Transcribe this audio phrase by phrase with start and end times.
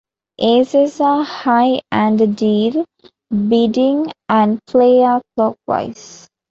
[0.39, 2.85] Aces are high and the deal,
[3.29, 6.27] bidding and play are clockwise.